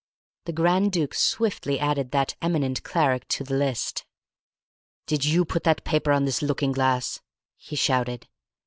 The 0.45 0.51
Grand 0.51 0.91
Duke 0.91 1.13
swiftly 1.13 1.79
added 1.79 2.09
that 2.09 2.33
eminent 2.41 2.81
cleric 2.81 3.27
to 3.27 3.43
the 3.43 3.53
list. 3.53 4.03
"Did 5.05 5.25
you 5.25 5.45
put 5.45 5.63
that 5.65 5.83
paper 5.83 6.11
on 6.11 6.25
this 6.25 6.41
looking 6.41 6.71
glass?" 6.71 7.21
he 7.55 7.75
shouted. 7.75 8.27